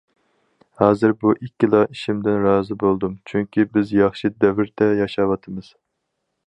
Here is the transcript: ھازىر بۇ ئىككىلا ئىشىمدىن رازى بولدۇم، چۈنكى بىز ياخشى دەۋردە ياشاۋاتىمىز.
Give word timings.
ھازىر 0.83 1.11
بۇ 1.23 1.33
ئىككىلا 1.47 1.81
ئىشىمدىن 1.97 2.41
رازى 2.47 2.79
بولدۇم، 2.85 3.15
چۈنكى 3.33 3.67
بىز 3.75 3.95
ياخشى 4.01 4.35
دەۋردە 4.45 4.93
ياشاۋاتىمىز. 5.03 5.75